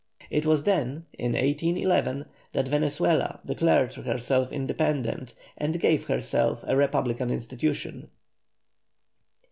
It 0.31 0.47
was 0.47 0.63
then 0.63 1.05
(1811) 1.19 2.25
that 2.53 2.67
Venezuela 2.67 3.39
declared 3.45 3.93
herself 3.93 4.51
independent, 4.51 5.35
and 5.55 5.79
gave 5.79 6.05
herself 6.07 6.63
a 6.67 6.75
republican 6.75 7.29
constitution. 7.29 8.09